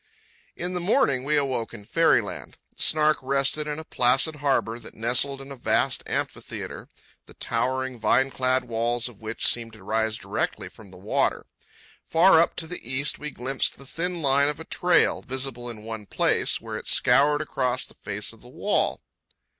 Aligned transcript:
In 0.55 0.73
the 0.73 0.79
morning 0.79 1.23
we 1.23 1.37
awoke 1.37 1.75
in 1.75 1.85
fairyland. 1.85 2.57
The 2.75 2.81
Snark 2.81 3.19
rested 3.21 3.67
in 3.67 3.77
a 3.77 3.83
placid 3.83 4.37
harbour 4.37 4.79
that 4.79 4.95
nestled 4.95 5.41
in 5.41 5.51
a 5.51 5.55
vast 5.55 6.01
amphitheatre, 6.07 6.89
the 7.27 7.35
towering, 7.35 7.99
vine 7.99 8.31
clad 8.31 8.63
walls 8.63 9.07
of 9.07 9.21
which 9.21 9.45
seemed 9.45 9.73
to 9.73 9.83
rise 9.83 10.17
directly 10.17 10.69
from 10.69 10.87
the 10.89 10.97
water. 10.97 11.45
Far 12.07 12.39
up, 12.39 12.55
to 12.55 12.65
the 12.65 12.81
east, 12.81 13.19
we 13.19 13.29
glimpsed 13.29 13.77
the 13.77 13.85
thin 13.85 14.23
line 14.23 14.47
of 14.49 14.59
a 14.59 14.65
trail, 14.65 15.21
visible 15.21 15.69
in 15.69 15.83
one 15.83 16.07
place, 16.07 16.59
where 16.59 16.77
it 16.77 16.87
scoured 16.87 17.41
across 17.41 17.85
the 17.85 17.93
face 17.93 18.33
of 18.33 18.41
the 18.41 18.49
wall. 18.49 19.03